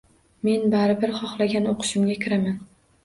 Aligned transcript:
Men 0.47 0.63
baribir 0.71 1.13
xohlagan 1.19 1.69
o‘qishimga 1.75 2.17
kiraman. 2.25 2.57